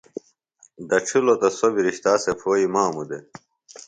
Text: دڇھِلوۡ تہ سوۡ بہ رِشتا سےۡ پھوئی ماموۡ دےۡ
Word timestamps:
دڇھِلوۡ 0.89 1.39
تہ 1.41 1.49
سوۡ 1.57 1.71
بہ 1.73 1.81
رِشتا 1.85 2.13
سےۡ 2.23 2.35
پھوئی 2.39 2.65
ماموۡ 2.73 3.07
دےۡ 3.09 3.23